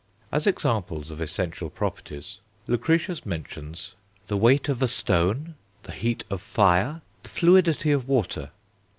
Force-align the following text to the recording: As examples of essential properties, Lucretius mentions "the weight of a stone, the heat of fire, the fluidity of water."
As 0.31 0.47
examples 0.47 1.11
of 1.11 1.21
essential 1.21 1.69
properties, 1.69 2.39
Lucretius 2.65 3.23
mentions 3.23 3.93
"the 4.25 4.35
weight 4.35 4.67
of 4.67 4.81
a 4.81 4.87
stone, 4.87 5.53
the 5.83 5.91
heat 5.91 6.23
of 6.31 6.41
fire, 6.41 7.01
the 7.21 7.29
fluidity 7.29 7.91
of 7.91 8.07
water." 8.07 8.49